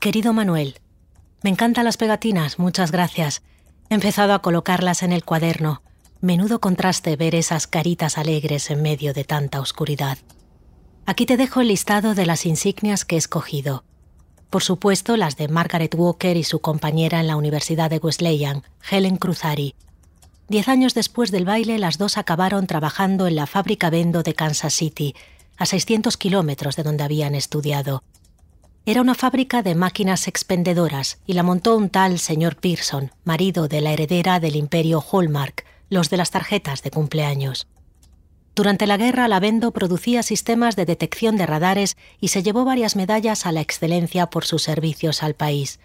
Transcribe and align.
Querido 0.00 0.32
Manuel, 0.32 0.76
me 1.42 1.50
encantan 1.50 1.84
las 1.84 1.96
pegatinas, 1.96 2.60
muchas 2.60 2.92
gracias. 2.92 3.42
He 3.90 3.94
empezado 3.94 4.32
a 4.32 4.42
colocarlas 4.42 5.02
en 5.02 5.10
el 5.10 5.24
cuaderno. 5.24 5.82
Menudo 6.20 6.60
contraste 6.60 7.16
ver 7.16 7.34
esas 7.34 7.66
caritas 7.66 8.16
alegres 8.16 8.70
en 8.70 8.80
medio 8.80 9.12
de 9.12 9.24
tanta 9.24 9.60
oscuridad. 9.60 10.18
Aquí 11.04 11.26
te 11.26 11.36
dejo 11.36 11.62
el 11.62 11.68
listado 11.68 12.14
de 12.14 12.26
las 12.26 12.46
insignias 12.46 13.04
que 13.04 13.16
he 13.16 13.18
escogido. 13.18 13.82
Por 14.50 14.62
supuesto, 14.62 15.16
las 15.16 15.36
de 15.36 15.48
Margaret 15.48 15.92
Walker 15.96 16.36
y 16.36 16.44
su 16.44 16.60
compañera 16.60 17.18
en 17.18 17.26
la 17.26 17.34
Universidad 17.34 17.90
de 17.90 17.98
Wesleyan, 17.98 18.62
Helen 18.88 19.16
Cruzari. 19.16 19.74
Diez 20.48 20.68
años 20.68 20.94
después 20.94 21.32
del 21.32 21.44
baile, 21.44 21.76
las 21.76 21.98
dos 21.98 22.18
acabaron 22.18 22.68
trabajando 22.68 23.26
en 23.26 23.34
la 23.34 23.48
fábrica 23.48 23.90
Vendo 23.90 24.22
de 24.22 24.34
Kansas 24.34 24.74
City, 24.74 25.16
a 25.56 25.66
600 25.66 26.16
kilómetros 26.16 26.76
de 26.76 26.84
donde 26.84 27.02
habían 27.02 27.34
estudiado. 27.34 28.04
Era 28.88 29.02
una 29.02 29.14
fábrica 29.14 29.62
de 29.62 29.74
máquinas 29.74 30.28
expendedoras 30.28 31.18
y 31.26 31.34
la 31.34 31.42
montó 31.42 31.76
un 31.76 31.90
tal 31.90 32.18
señor 32.18 32.56
Pearson, 32.56 33.12
marido 33.22 33.68
de 33.68 33.82
la 33.82 33.92
heredera 33.92 34.40
del 34.40 34.56
imperio 34.56 35.04
Hallmark, 35.12 35.66
los 35.90 36.08
de 36.08 36.16
las 36.16 36.30
tarjetas 36.30 36.82
de 36.82 36.90
cumpleaños. 36.90 37.66
Durante 38.54 38.86
la 38.86 38.96
guerra, 38.96 39.28
la 39.28 39.40
Vendo 39.40 39.72
producía 39.72 40.22
sistemas 40.22 40.74
de 40.74 40.86
detección 40.86 41.36
de 41.36 41.44
radares 41.44 41.98
y 42.18 42.28
se 42.28 42.42
llevó 42.42 42.64
varias 42.64 42.96
medallas 42.96 43.44
a 43.44 43.52
la 43.52 43.60
excelencia 43.60 44.30
por 44.30 44.46
sus 44.46 44.62
servicios 44.62 45.22
al 45.22 45.34
país. 45.34 45.80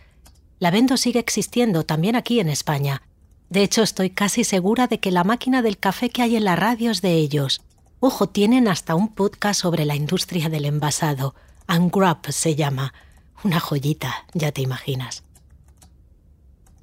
La 0.59 0.71
Vendo 0.71 0.95
sigue 0.95 1.19
existiendo 1.19 1.83
también 1.83 2.15
aquí 2.15 2.39
en 2.39 2.47
España. 2.47 3.01
De 3.49 3.63
hecho, 3.63 3.83
estoy 3.83 4.11
casi 4.11 4.45
segura 4.45 4.87
de 4.87 5.01
que 5.01 5.11
la 5.11 5.25
máquina 5.25 5.61
del 5.61 5.77
café 5.77 6.09
que 6.09 6.21
hay 6.21 6.37
en 6.37 6.45
la 6.45 6.55
radio 6.55 6.89
es 6.89 7.01
de 7.01 7.15
ellos. 7.15 7.63
Ojo, 7.99 8.29
tienen 8.29 8.69
hasta 8.69 8.95
un 8.95 9.09
podcast 9.09 9.59
sobre 9.59 9.83
la 9.83 9.97
industria 9.97 10.47
del 10.47 10.63
envasado. 10.63 11.35
Ungrub 11.67 12.29
se 12.29 12.55
llama. 12.55 12.93
Una 13.43 13.59
joyita, 13.59 14.25
ya 14.33 14.51
te 14.51 14.61
imaginas. 14.61 15.23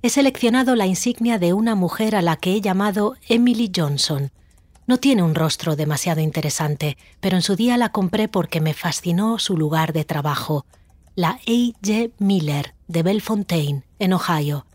He 0.02 0.10
seleccionado 0.10 0.76
la 0.76 0.86
insignia 0.86 1.38
de 1.38 1.52
una 1.52 1.74
mujer 1.74 2.16
a 2.16 2.22
la 2.22 2.36
que 2.36 2.54
he 2.54 2.60
llamado 2.60 3.16
Emily 3.28 3.70
Johnson. 3.74 4.30
No 4.86 4.98
tiene 4.98 5.22
un 5.22 5.34
rostro 5.34 5.76
demasiado 5.76 6.20
interesante, 6.20 6.96
pero 7.20 7.36
en 7.36 7.42
su 7.42 7.54
día 7.54 7.76
la 7.76 7.90
compré 7.90 8.26
porque 8.26 8.60
me 8.60 8.74
fascinó 8.74 9.38
su 9.38 9.56
lugar 9.56 9.92
de 9.92 10.04
trabajo, 10.04 10.64
la 11.14 11.38
A.J. 11.46 12.14
Miller 12.18 12.74
de 12.88 13.02
Bellefontaine, 13.02 13.84
en 13.98 14.12
Ohio. 14.14 14.66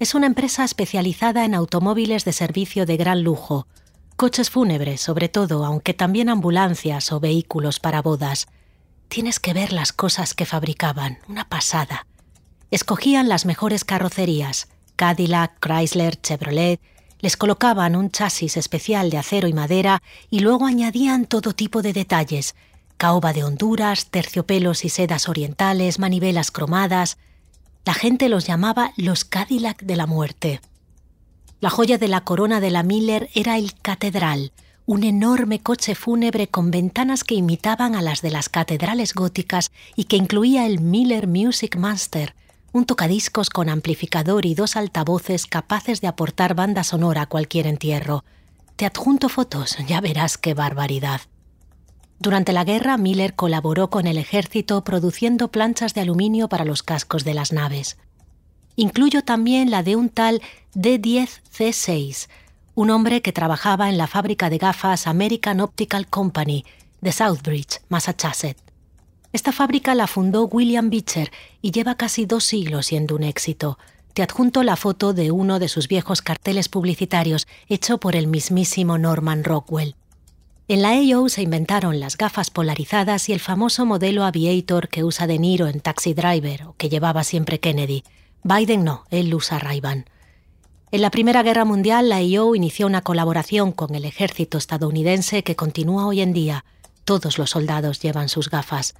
Es 0.00 0.14
una 0.14 0.26
empresa 0.26 0.64
especializada 0.64 1.44
en 1.44 1.54
automóviles 1.54 2.24
de 2.24 2.32
servicio 2.32 2.84
de 2.84 2.96
gran 2.96 3.22
lujo, 3.22 3.68
coches 4.16 4.50
fúnebres 4.50 5.00
sobre 5.00 5.28
todo, 5.28 5.64
aunque 5.64 5.94
también 5.94 6.28
ambulancias 6.28 7.12
o 7.12 7.20
vehículos 7.20 7.80
para 7.80 8.02
bodas. 8.02 8.48
Tienes 9.14 9.38
que 9.38 9.54
ver 9.54 9.72
las 9.72 9.92
cosas 9.92 10.34
que 10.34 10.44
fabricaban, 10.44 11.20
una 11.28 11.48
pasada. 11.48 12.04
Escogían 12.72 13.28
las 13.28 13.46
mejores 13.46 13.84
carrocerías, 13.84 14.66
Cadillac, 14.96 15.52
Chrysler, 15.60 16.20
Chevrolet, 16.20 16.80
les 17.20 17.36
colocaban 17.36 17.94
un 17.94 18.10
chasis 18.10 18.56
especial 18.56 19.10
de 19.10 19.18
acero 19.18 19.46
y 19.46 19.52
madera 19.52 20.02
y 20.30 20.40
luego 20.40 20.66
añadían 20.66 21.26
todo 21.26 21.52
tipo 21.52 21.80
de 21.80 21.92
detalles, 21.92 22.56
caoba 22.96 23.32
de 23.32 23.44
Honduras, 23.44 24.06
terciopelos 24.10 24.84
y 24.84 24.88
sedas 24.88 25.28
orientales, 25.28 26.00
manivelas 26.00 26.50
cromadas. 26.50 27.16
La 27.84 27.94
gente 27.94 28.28
los 28.28 28.48
llamaba 28.48 28.94
los 28.96 29.24
Cadillac 29.24 29.80
de 29.84 29.94
la 29.94 30.06
muerte. 30.06 30.60
La 31.60 31.70
joya 31.70 31.98
de 31.98 32.08
la 32.08 32.22
corona 32.24 32.58
de 32.58 32.72
la 32.72 32.82
Miller 32.82 33.30
era 33.32 33.58
el 33.58 33.74
Catedral, 33.74 34.50
un 34.86 35.02
enorme 35.02 35.60
coche 35.60 35.94
fúnebre 35.94 36.48
con 36.48 36.70
ventanas 36.70 37.24
que 37.24 37.34
imitaban 37.34 37.94
a 37.94 38.02
las 38.02 38.20
de 38.20 38.30
las 38.30 38.48
catedrales 38.48 39.14
góticas 39.14 39.72
y 39.96 40.04
que 40.04 40.16
incluía 40.16 40.66
el 40.66 40.80
Miller 40.80 41.26
Music 41.26 41.76
Master, 41.76 42.34
un 42.72 42.84
tocadiscos 42.84 43.48
con 43.48 43.70
amplificador 43.70 44.44
y 44.44 44.54
dos 44.54 44.76
altavoces 44.76 45.46
capaces 45.46 46.00
de 46.00 46.08
aportar 46.08 46.54
banda 46.54 46.84
sonora 46.84 47.22
a 47.22 47.26
cualquier 47.26 47.66
entierro. 47.66 48.24
Te 48.76 48.84
adjunto 48.84 49.28
fotos, 49.28 49.78
ya 49.86 50.00
verás 50.00 50.36
qué 50.36 50.52
barbaridad. 50.52 51.22
Durante 52.18 52.52
la 52.52 52.64
guerra, 52.64 52.98
Miller 52.98 53.34
colaboró 53.34 53.88
con 53.88 54.06
el 54.06 54.18
ejército 54.18 54.84
produciendo 54.84 55.48
planchas 55.48 55.94
de 55.94 56.02
aluminio 56.02 56.48
para 56.48 56.64
los 56.64 56.82
cascos 56.82 57.24
de 57.24 57.34
las 57.34 57.52
naves. 57.52 57.96
Incluyo 58.76 59.22
también 59.22 59.70
la 59.70 59.82
de 59.82 59.96
un 59.96 60.08
tal 60.10 60.42
D10C6, 60.74 62.28
un 62.74 62.90
hombre 62.90 63.22
que 63.22 63.32
trabajaba 63.32 63.88
en 63.88 63.98
la 63.98 64.08
fábrica 64.08 64.50
de 64.50 64.58
gafas 64.58 65.06
American 65.06 65.60
Optical 65.60 66.08
Company 66.08 66.64
de 67.00 67.12
Southbridge, 67.12 67.80
Massachusetts. 67.88 68.62
Esta 69.32 69.52
fábrica 69.52 69.94
la 69.94 70.06
fundó 70.06 70.46
William 70.46 70.90
Beecher 70.90 71.30
y 71.60 71.70
lleva 71.70 71.96
casi 71.96 72.26
dos 72.26 72.44
siglos 72.44 72.86
siendo 72.86 73.14
un 73.14 73.22
éxito. 73.22 73.78
Te 74.12 74.22
adjunto 74.22 74.62
la 74.62 74.76
foto 74.76 75.12
de 75.12 75.30
uno 75.30 75.58
de 75.58 75.68
sus 75.68 75.86
viejos 75.86 76.22
carteles 76.22 76.68
publicitarios 76.68 77.46
hecho 77.68 77.98
por 77.98 78.16
el 78.16 78.26
mismísimo 78.26 78.98
Norman 78.98 79.44
Rockwell. 79.44 79.96
En 80.66 80.82
la 80.82 80.92
AO 80.92 81.28
se 81.28 81.42
inventaron 81.42 82.00
las 82.00 82.16
gafas 82.16 82.50
polarizadas 82.50 83.28
y 83.28 83.32
el 83.32 83.40
famoso 83.40 83.86
modelo 83.86 84.24
Aviator 84.24 84.88
que 84.88 85.04
usa 85.04 85.26
De 85.26 85.38
Niro 85.38 85.68
en 85.68 85.80
Taxi 85.80 86.14
Driver 86.14 86.64
o 86.64 86.74
que 86.76 86.88
llevaba 86.88 87.22
siempre 87.22 87.60
Kennedy. 87.60 88.02
Biden 88.42 88.82
no, 88.82 89.04
él 89.10 89.34
usa 89.34 89.58
ray 89.58 89.80
en 90.94 91.02
la 91.02 91.10
Primera 91.10 91.42
Guerra 91.42 91.64
Mundial, 91.64 92.08
la 92.08 92.22
IO 92.22 92.54
inició 92.54 92.86
una 92.86 93.02
colaboración 93.02 93.72
con 93.72 93.96
el 93.96 94.04
ejército 94.04 94.58
estadounidense 94.58 95.42
que 95.42 95.56
continúa 95.56 96.06
hoy 96.06 96.20
en 96.20 96.32
día. 96.32 96.64
Todos 97.02 97.36
los 97.36 97.50
soldados 97.50 97.98
llevan 97.98 98.28
sus 98.28 98.48
gafas. 98.48 98.94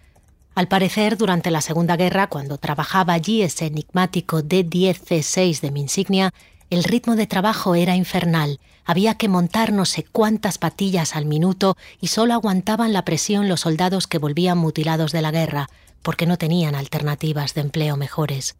Al 0.56 0.66
parecer, 0.66 1.16
durante 1.16 1.52
la 1.52 1.60
Segunda 1.60 1.96
Guerra, 1.96 2.26
cuando 2.26 2.58
trabajaba 2.58 3.12
allí 3.12 3.42
ese 3.42 3.66
enigmático 3.66 4.42
D-10C6 4.42 5.60
de 5.60 5.70
mi 5.70 5.82
insignia, 5.82 6.34
el 6.68 6.82
ritmo 6.82 7.14
de 7.14 7.28
trabajo 7.28 7.76
era 7.76 7.94
infernal. 7.94 8.58
Había 8.84 9.14
que 9.14 9.28
montar 9.28 9.72
no 9.72 9.84
sé 9.84 10.02
cuántas 10.02 10.58
patillas 10.58 11.14
al 11.14 11.26
minuto 11.26 11.76
y 12.00 12.08
solo 12.08 12.34
aguantaban 12.34 12.92
la 12.92 13.04
presión 13.04 13.48
los 13.48 13.60
soldados 13.60 14.08
que 14.08 14.18
volvían 14.18 14.58
mutilados 14.58 15.12
de 15.12 15.22
la 15.22 15.30
guerra, 15.30 15.68
porque 16.02 16.26
no 16.26 16.38
tenían 16.38 16.74
alternativas 16.74 17.54
de 17.54 17.60
empleo 17.60 17.96
mejores 17.96 18.56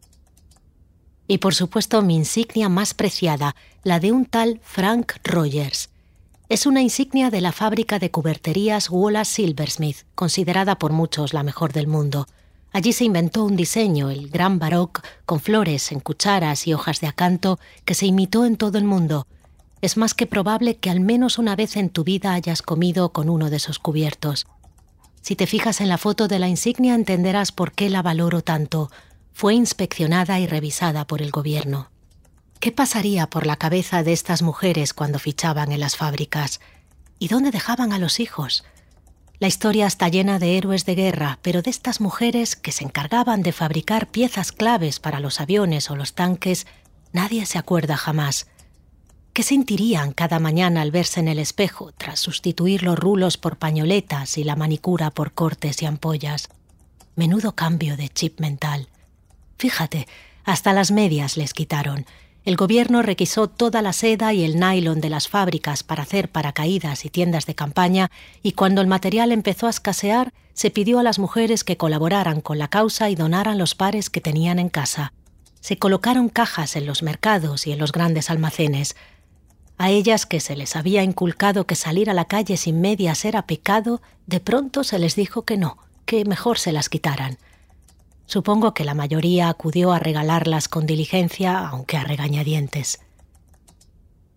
y 1.27 1.39
por 1.39 1.55
supuesto 1.55 2.03
mi 2.03 2.17
insignia 2.17 2.69
más 2.69 2.95
preciada, 2.95 3.57
la 3.83 4.01
de 4.01 4.13
un 4.13 4.27
tal 4.27 4.61
Frank 4.63 5.15
Rogers. 5.25 5.91
Es 6.49 6.67
una 6.67 6.83
insignia 6.83 7.31
de 7.31 7.41
la 7.41 7.53
fábrica 7.53 7.99
de 7.99 8.11
cuberterías 8.11 8.91
Wallace 8.91 9.37
Silversmith, 9.37 9.99
considerada 10.15 10.79
por 10.79 10.93
muchos 10.93 11.33
la 11.33 11.43
mejor 11.43 11.73
del 11.73 11.87
mundo. 11.87 12.27
Allí 12.73 12.93
se 12.93 13.05
inventó 13.05 13.45
un 13.45 13.57
diseño, 13.57 14.11
el 14.11 14.29
Gran 14.29 14.59
Baroque, 14.59 15.01
con 15.25 15.41
flores 15.41 15.91
en 15.93 16.01
cucharas 16.01 16.67
y 16.67 16.75
hojas 16.75 17.01
de 17.01 17.07
acanto, 17.07 17.59
que 17.85 17.95
se 17.95 18.07
imitó 18.07 18.45
en 18.45 18.57
todo 18.57 18.77
el 18.77 18.85
mundo. 18.85 19.27
Es 19.81 19.97
más 19.97 20.13
que 20.13 20.27
probable 20.27 20.77
que 20.77 20.91
al 20.91 21.01
menos 21.01 21.39
una 21.39 21.57
vez 21.57 21.77
en 21.77 21.89
tu 21.89 22.05
vida 22.05 22.35
hayas 22.35 22.63
comido 22.63 23.11
con 23.11 23.31
uno 23.31 23.49
de 23.49 23.57
esos 23.57 23.79
cubiertos. 23.79 24.47
Si 25.23 25.37
te 25.37 25.47
fijas 25.47 25.81
en 25.81 25.89
la 25.89 25.99
foto 25.99 26.29
de 26.29 26.39
la 26.39 26.49
insignia 26.49 26.95
entenderás 26.95 27.53
por 27.53 27.73
qué 27.73 27.89
la 27.89 28.03
valoro 28.03 28.43
tanto 28.43 28.91
fue 29.35 29.55
inspeccionada 29.55 30.39
y 30.39 30.47
revisada 30.47 31.07
por 31.09 31.21
el 31.21 31.33
gobierno. 31.33 31.91
¿Qué 32.61 32.71
pasaría 32.71 33.29
por 33.29 33.47
la 33.47 33.57
cabeza 33.57 34.05
de 34.05 34.13
estas 34.13 34.43
mujeres 34.43 34.95
cuando 34.95 35.19
fichaban 35.19 35.73
en 35.73 35.81
las 35.81 35.97
fábricas? 35.97 36.61
¿Y 37.19 37.27
dónde 37.29 37.51
dejaban 37.51 37.93
a 37.93 37.99
los 37.99 38.21
hijos? 38.21 38.65
La 39.41 39.49
historia 39.49 39.89
está 39.89 40.09
llena 40.09 40.39
de 40.39 40.57
héroes 40.57 40.87
de 40.87 40.95
guerra, 40.95 41.41
pero 41.43 41.63
de 41.63 41.71
estas 41.71 42.01
mujeres 42.01 42.55
que 42.55 42.71
se 42.71 42.85
encargaban 42.85 43.43
de 43.43 43.53
fabricar 43.53 44.07
piezas 44.07 44.53
claves 44.53 45.01
para 45.01 45.19
los 45.19 45.41
aviones 45.41 45.91
o 45.91 45.97
los 45.97 46.15
tanques, 46.15 46.69
nadie 47.13 47.45
se 47.45 47.59
acuerda 47.59 47.97
jamás. 47.97 48.47
¿Qué 49.33 49.43
sentirían 49.43 50.13
cada 50.13 50.39
mañana 50.39 50.81
al 50.81 50.93
verse 50.93 51.19
en 51.19 51.27
el 51.27 51.41
espejo 51.41 51.91
tras 51.91 52.21
sustituir 52.21 52.85
los 52.85 52.97
rulos 52.97 53.37
por 53.37 53.59
pañoletas 53.59 54.39
y 54.39 54.45
la 54.45 54.55
manicura 54.55 55.11
por 55.11 55.33
cortes 55.33 55.83
y 55.83 55.87
ampollas? 55.87 56.51
Menudo 57.17 57.57
cambio 57.57 57.97
de 57.97 58.09
chip 58.09 58.39
mental. 58.39 58.89
Fíjate, 59.59 60.07
hasta 60.45 60.73
las 60.73 60.91
medias 60.91 61.37
les 61.37 61.55
quitaron. 61.55 62.07
El 62.45 62.57
gobierno 62.57 63.01
requisó 63.01 63.49
toda 63.49 63.81
la 63.81 63.95
seda 63.95 64.35
y 64.35 64.45
el 64.45 64.61
nylon 64.61 65.01
de 65.01 65.09
las 65.09 65.29
fábricas 65.29 65.83
para 65.83 66.03
hacer 66.03 66.29
paracaídas 66.29 67.07
y 67.07 67.09
tiendas 67.09 67.47
de 67.47 67.55
campaña, 67.55 68.11
y 68.43 68.53
cuando 68.53 68.83
el 68.83 68.87
material 68.87 69.33
empezó 69.33 69.67
a 69.67 69.71
escasear, 69.71 70.35
se 70.53 70.71
pidió 70.71 70.99
a 70.99 71.03
las 71.03 71.19
mujeres 71.19 71.65
que 71.65 71.79
colaboraran 71.79 72.43
con 72.43 72.59
la 72.59 72.69
causa 72.69 73.09
y 73.09 73.15
donaran 73.15 73.57
los 73.57 73.75
pares 73.75 74.11
que 74.11 74.21
tenían 74.21 74.59
en 74.59 74.69
casa. 74.69 75.15
Se 75.61 75.79
colocaron 75.79 76.29
cajas 76.29 76.77
en 76.77 76.85
los 76.85 77.03
mercados 77.03 77.67
y 77.67 77.73
en 77.73 77.79
los 77.79 77.93
grandes 77.93 78.29
almacenes. 78.29 78.95
A 79.79 79.91
ellas 79.91 80.27
que 80.27 80.41
se 80.41 80.55
les 80.55 80.77
había 80.77 81.03
inculcado 81.03 81.67
que 81.67 81.75
salir 81.75 82.11
a 82.11 82.15
la 82.15 82.27
calle 82.27 82.59
sin 82.59 82.83
medias 82.83 83.25
era 83.25 83.47
pecado, 83.47 84.03
de 84.27 84.41
pronto 84.41 84.85
se 84.85 84.99
les 84.99 85.17
dijo 85.17 85.47
que 85.47 85.57
no, 85.57 85.79
que 86.05 86.27
mejor 86.27 86.59
se 86.59 86.73
las 86.73 86.91
quitaran. 86.91 87.39
Supongo 88.27 88.75
que 88.75 88.85
la 88.85 88.95
mayoría 88.95 89.49
acudió 89.49 89.93
a 89.93 89.99
regalarlas 89.99 90.69
con 90.69 90.87
diligencia, 90.87 91.69
aunque 91.69 91.97
a 91.97 92.05
regañadientes. 92.05 93.01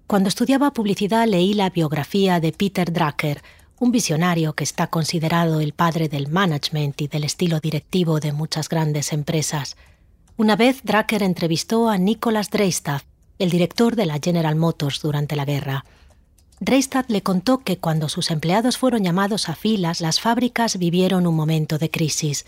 Cuando 0.07 0.29
estudiaba 0.29 0.71
publicidad 0.71 1.27
leí 1.27 1.53
la 1.53 1.69
biografía 1.69 2.39
de 2.39 2.51
Peter 2.51 2.91
Drucker, 2.91 3.41
un 3.79 3.91
visionario 3.91 4.53
que 4.53 4.63
está 4.63 4.87
considerado 4.87 5.59
el 5.59 5.73
padre 5.73 6.09
del 6.09 6.29
management 6.29 7.01
y 7.01 7.07
del 7.07 7.23
estilo 7.23 7.59
directivo 7.59 8.19
de 8.19 8.31
muchas 8.31 8.69
grandes 8.69 9.13
empresas. 9.13 9.77
Una 10.35 10.55
vez 10.55 10.81
Drucker 10.83 11.23
entrevistó 11.23 11.89
a 11.89 11.97
Nicholas 11.97 12.49
Dreistad, 12.49 13.01
el 13.37 13.49
director 13.49 13.95
de 13.95 14.05
la 14.05 14.19
General 14.23 14.55
Motors 14.55 15.01
durante 15.01 15.35
la 15.35 15.45
guerra. 15.45 15.85
Dreistad 16.59 17.05
le 17.07 17.21
contó 17.21 17.59
que 17.59 17.77
cuando 17.77 18.09
sus 18.09 18.31
empleados 18.31 18.77
fueron 18.77 19.03
llamados 19.03 19.47
a 19.47 19.55
filas, 19.55 20.01
las 20.01 20.19
fábricas 20.19 20.77
vivieron 20.79 21.27
un 21.27 21.35
momento 21.35 21.77
de 21.77 21.91
crisis. 21.91 22.45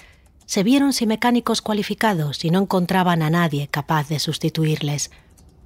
Se 0.49 0.63
vieron 0.63 0.93
sin 0.93 1.09
mecánicos 1.09 1.61
cualificados 1.61 2.43
y 2.43 2.49
no 2.49 2.57
encontraban 2.57 3.21
a 3.21 3.29
nadie 3.29 3.67
capaz 3.67 4.09
de 4.09 4.17
sustituirles. 4.17 5.11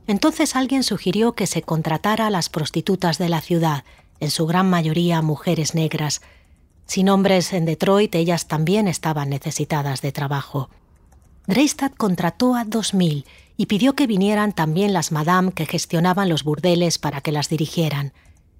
Entonces 0.07 0.57
alguien 0.57 0.83
sugirió 0.83 1.35
que 1.35 1.47
se 1.47 1.61
contratara 1.61 2.27
a 2.27 2.29
las 2.29 2.49
prostitutas 2.49 3.17
de 3.17 3.29
la 3.29 3.39
ciudad, 3.39 3.85
en 4.19 4.29
su 4.29 4.45
gran 4.45 4.69
mayoría 4.69 5.21
mujeres 5.21 5.73
negras. 5.73 6.21
Sin 6.85 7.07
hombres 7.07 7.53
en 7.53 7.63
Detroit, 7.63 8.13
ellas 8.13 8.49
también 8.49 8.89
estaban 8.89 9.29
necesitadas 9.29 10.01
de 10.01 10.11
trabajo. 10.11 10.69
Dreistad 11.47 11.93
contrató 11.93 12.53
a 12.53 12.65
dos 12.65 12.93
mil 12.93 13.25
y 13.55 13.67
pidió 13.67 13.95
que 13.95 14.05
vinieran 14.05 14.51
también 14.51 14.91
las 14.91 15.13
madame 15.13 15.53
que 15.53 15.65
gestionaban 15.65 16.27
los 16.27 16.43
burdeles 16.43 16.97
para 16.97 17.21
que 17.21 17.31
las 17.31 17.47
dirigieran. 17.47 18.11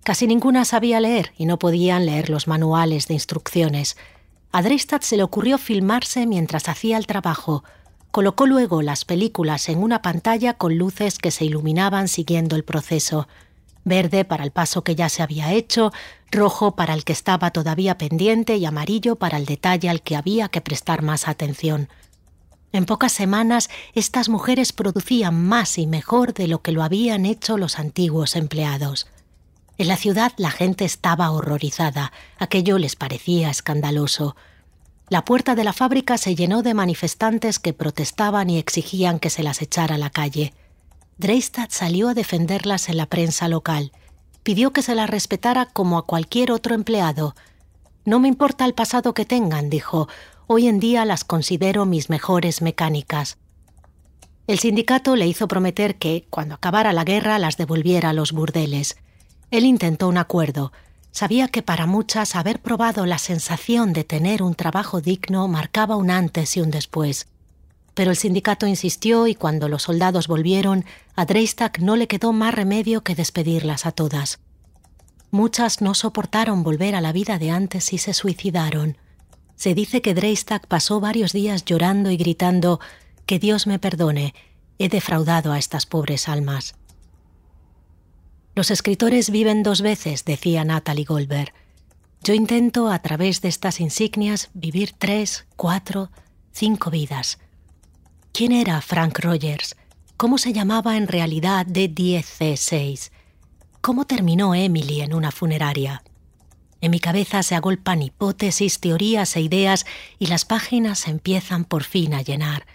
Casi 0.06 0.26
ninguna 0.26 0.64
sabía 0.64 1.02
leer 1.02 1.34
y 1.38 1.46
no 1.46 1.60
podían 1.60 2.06
leer 2.06 2.30
los 2.30 2.48
manuales 2.48 3.10
de 3.10 3.16
instrucciones. 3.16 3.98
A 4.56 4.62
Dreistad 4.62 5.02
se 5.02 5.18
le 5.18 5.24
ocurrió 5.24 5.58
filmarse 5.58 6.28
mientras 6.28 6.70
hacía 6.70 6.98
el 7.00 7.08
trabajo. 7.08 7.64
Colocó 8.12 8.46
luego 8.46 8.84
las 8.84 9.04
películas 9.04 9.68
en 9.68 9.82
una 9.82 10.04
pantalla 10.04 10.54
con 10.54 10.78
luces 10.78 11.18
que 11.18 11.32
se 11.32 11.44
iluminaban 11.44 12.08
siguiendo 12.08 12.56
el 12.56 12.64
proceso. 12.64 13.28
Verde 13.84 14.26
para 14.26 14.44
el 14.44 14.52
paso 14.52 14.84
que 14.84 14.94
ya 14.94 15.10
se 15.10 15.24
había 15.24 15.52
hecho, 15.52 15.92
rojo 16.30 16.76
para 16.76 16.94
el 16.94 17.04
que 17.04 17.14
estaba 17.14 17.50
todavía 17.50 17.98
pendiente 17.98 18.56
y 18.58 18.66
amarillo 18.66 19.16
para 19.16 19.38
el 19.38 19.48
detalle 19.48 19.90
al 19.90 20.04
que 20.04 20.16
había 20.16 20.50
que 20.50 20.62
prestar 20.62 21.02
más 21.02 21.28
atención. 21.28 21.90
En 22.72 22.86
pocas 22.86 23.12
semanas 23.12 23.72
estas 23.96 24.30
mujeres 24.30 24.72
producían 24.72 25.48
más 25.48 25.80
y 25.80 25.88
mejor 25.88 26.36
de 26.36 26.48
lo 26.48 26.62
que 26.62 26.74
lo 26.74 26.84
habían 26.84 27.26
hecho 27.26 27.58
los 27.58 27.80
antiguos 27.80 28.36
empleados. 28.36 29.08
En 29.78 29.88
la 29.88 29.98
ciudad 29.98 30.34
la 30.38 30.52
gente 30.52 30.86
estaba 30.86 31.32
horrorizada, 31.32 32.12
aquello 32.38 32.78
les 32.78 32.96
parecía 32.96 33.50
escandaloso. 33.50 34.36
La 35.10 35.26
puerta 35.26 35.56
de 35.56 35.64
la 35.64 35.74
fábrica 35.74 36.18
se 36.18 36.36
llenó 36.36 36.62
de 36.62 36.76
manifestantes 36.76 37.58
que 37.58 37.74
protestaban 37.74 38.50
y 38.50 38.60
exigían 38.60 39.20
que 39.20 39.32
se 39.32 39.42
las 39.42 39.62
echara 39.62 39.96
a 39.96 39.98
la 39.98 40.12
calle. 40.12 40.54
Dreistad 41.18 41.70
salió 41.72 42.10
a 42.10 42.14
defenderlas 42.14 42.88
en 42.90 42.98
la 42.98 43.08
prensa 43.08 43.48
local. 43.48 43.92
Pidió 44.44 44.72
que 44.74 44.82
se 44.82 44.94
las 44.94 45.10
respetara 45.10 45.66
como 45.66 45.98
a 45.98 46.06
cualquier 46.06 46.52
otro 46.52 46.76
empleado. 46.76 47.36
No 48.06 48.20
me 48.20 48.28
importa 48.28 48.66
el 48.66 48.74
pasado 48.74 49.14
que 49.14 49.26
tengan, 49.26 49.70
dijo, 49.70 50.08
hoy 50.48 50.68
en 50.68 50.80
día 50.80 51.04
las 51.06 51.24
considero 51.24 51.86
mis 51.86 52.10
mejores 52.10 52.62
mecánicas. 52.62 53.38
El 54.46 54.60
sindicato 54.60 55.16
le 55.16 55.28
hizo 55.28 55.48
prometer 55.48 55.96
que, 55.96 56.28
cuando 56.30 56.56
acabara 56.56 56.94
la 56.94 57.06
guerra, 57.06 57.40
las 57.40 57.58
devolviera 57.58 58.10
a 58.10 58.14
los 58.14 58.34
burdeles. 58.34 58.98
Él 59.54 59.66
intentó 59.66 60.08
un 60.08 60.18
acuerdo. 60.18 60.74
Sabía 61.12 61.48
que 61.48 61.62
para 61.62 61.86
muchas 61.86 62.36
haber 62.36 62.60
probado 62.60 63.06
la 63.06 63.20
sensación 63.20 63.94
de 63.94 64.04
tener 64.04 64.42
un 64.42 64.56
trabajo 64.56 65.00
digno 65.00 65.48
marcaba 65.48 65.96
un 65.96 66.10
antes 66.10 66.58
y 66.58 66.62
un 66.62 66.72
después. 66.72 67.28
Pero 67.94 68.10
el 68.10 68.18
sindicato 68.18 68.66
insistió 68.66 69.28
y 69.28 69.36
cuando 69.36 69.70
los 69.70 69.84
soldados 69.84 70.28
volvieron, 70.28 70.86
a 71.16 71.26
Dreistag 71.26 71.84
no 71.84 71.96
le 71.96 72.08
quedó 72.08 72.34
más 72.34 72.56
remedio 72.56 73.04
que 73.04 73.14
despedirlas 73.14 73.86
a 73.86 73.92
todas. 73.92 74.40
Muchas 75.30 75.82
no 75.82 75.94
soportaron 75.94 76.64
volver 76.64 76.96
a 76.96 77.02
la 77.02 77.12
vida 77.12 77.38
de 77.38 77.52
antes 77.52 77.94
y 77.94 78.00
se 78.00 78.16
suicidaron. 78.16 78.98
Se 79.56 79.76
dice 79.76 80.02
que 80.02 80.16
Dreistag 80.16 80.66
pasó 80.68 81.00
varios 81.00 81.32
días 81.32 81.64
llorando 81.64 82.10
y 82.10 82.18
gritando 82.18 82.80
Que 83.28 83.38
Dios 83.38 83.68
me 83.68 83.78
perdone, 83.78 84.34
he 84.80 84.90
defraudado 84.90 85.52
a 85.52 85.60
estas 85.60 85.86
pobres 85.86 86.28
almas. 86.28 86.74
Los 88.56 88.70
escritores 88.70 89.32
viven 89.32 89.64
dos 89.64 89.82
veces, 89.82 90.26
decía 90.26 90.64
Natalie 90.64 91.06
Goldberg. 91.06 91.54
Yo 92.24 92.34
intento, 92.34 92.90
a 92.90 93.00
través 93.00 93.42
de 93.42 93.50
estas 93.50 93.80
insignias, 93.80 94.50
vivir 94.54 94.94
tres, 94.98 95.46
cuatro, 95.56 96.12
cinco 96.52 96.92
vidas. 96.92 97.40
¿Quién 98.32 98.52
era 98.52 98.80
Frank 98.82 99.20
Rogers? 99.20 99.76
¿Cómo 100.18 100.38
se 100.38 100.54
llamaba 100.54 100.98
en 100.98 101.08
realidad 101.08 101.66
D10C6? 101.66 103.12
¿Cómo 103.82 104.06
terminó 104.06 104.56
Emily 104.56 105.02
en 105.02 105.14
una 105.14 105.32
funeraria? 105.32 106.04
En 106.80 106.92
mi 106.92 107.00
cabeza 107.00 107.44
se 107.44 107.56
agolpan 107.56 108.02
hipótesis, 108.02 108.80
teorías 108.80 109.36
e 109.36 109.42
ideas 109.42 109.86
y 110.20 110.28
las 110.28 110.46
páginas 110.46 111.08
empiezan 111.08 111.66
por 111.66 111.84
fin 111.84 112.14
a 112.14 112.22
llenar. 112.22 112.66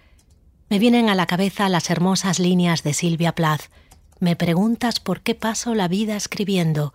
Me 0.68 0.78
vienen 0.78 1.08
a 1.08 1.14
la 1.14 1.26
cabeza 1.26 1.68
las 1.68 1.88
hermosas 1.88 2.38
líneas 2.38 2.82
de 2.82 2.94
Silvia 2.94 3.34
Plath, 3.34 3.70
me 4.20 4.36
preguntas 4.36 5.00
por 5.00 5.20
qué 5.20 5.34
paso 5.34 5.74
la 5.74 5.88
vida 5.88 6.16
escribiendo. 6.16 6.92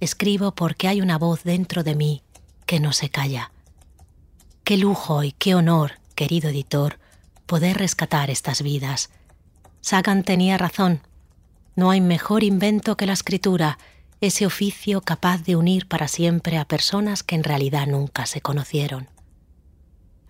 Escribo 0.00 0.54
porque 0.54 0.88
hay 0.88 1.00
una 1.00 1.18
voz 1.18 1.44
dentro 1.44 1.82
de 1.82 1.94
mí 1.94 2.22
que 2.66 2.80
no 2.80 2.92
se 2.92 3.10
calla. 3.10 3.52
Qué 4.64 4.76
lujo 4.76 5.22
y 5.22 5.32
qué 5.32 5.54
honor, 5.54 5.92
querido 6.14 6.50
editor, 6.50 6.98
poder 7.46 7.76
rescatar 7.76 8.30
estas 8.30 8.62
vidas. 8.62 9.10
Sagan 9.80 10.22
tenía 10.22 10.56
razón. 10.56 11.00
No 11.74 11.90
hay 11.90 12.00
mejor 12.00 12.44
invento 12.44 12.96
que 12.96 13.06
la 13.06 13.12
escritura, 13.12 13.78
ese 14.20 14.46
oficio 14.46 15.00
capaz 15.00 15.42
de 15.42 15.56
unir 15.56 15.88
para 15.88 16.08
siempre 16.08 16.56
a 16.56 16.64
personas 16.64 17.22
que 17.22 17.34
en 17.34 17.44
realidad 17.44 17.86
nunca 17.86 18.26
se 18.26 18.40
conocieron. 18.40 19.08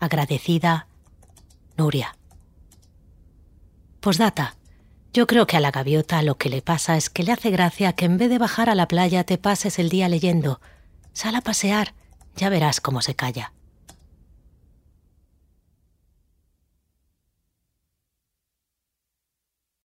Agradecida, 0.01 0.87
Nuria. 1.77 2.17
Postdata. 4.01 4.57
Yo 5.15 5.27
creo 5.27 5.47
que 5.47 5.59
a 5.59 5.61
la 5.61 5.71
gaviota 5.71 6.23
lo 6.23 6.37
que 6.37 6.49
le 6.49 6.63
pasa 6.63 6.97
es 6.97 7.11
que 7.11 7.23
le 7.23 7.33
hace 7.33 7.51
gracia 7.51 7.93
que 7.93 8.07
en 8.07 8.17
vez 8.17 8.31
de 8.31 8.39
bajar 8.39 8.71
a 8.71 8.75
la 8.75 8.89
playa 8.89 9.25
te 9.25 9.37
pases 9.37 9.79
el 9.79 9.91
día 9.91 10.09
leyendo. 10.09 10.59
Sal 11.13 11.37
a 11.37 11.43
pasear, 11.43 11.93
ya 12.35 12.49
verás 12.49 12.81
cómo 12.81 13.03
se 13.03 13.15
calla. 13.15 13.53